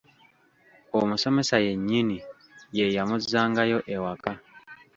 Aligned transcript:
Omusomesa 0.99 1.55
yennyini 1.65 2.17
ye 2.77 2.85
yamuzzangayo 2.95 3.77
ewaka. 3.95 4.31